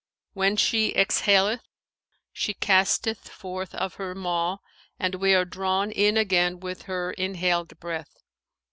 When 0.33 0.57
she 0.57 0.95
exhaleth, 0.95 1.61
she 2.33 2.55
casteth 2.55 3.27
us 3.27 3.29
forth 3.31 3.75
of 3.75 3.93
her 4.01 4.15
maw, 4.15 4.57
and 4.99 5.13
we 5.13 5.35
are 5.35 5.45
drawn 5.45 5.91
in 5.91 6.17
again 6.17 6.59
with 6.59 6.81
her 6.89 7.11
inhaled 7.11 7.79
breath.' 7.79 8.17